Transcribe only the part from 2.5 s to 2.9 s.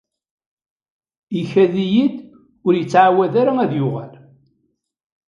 ur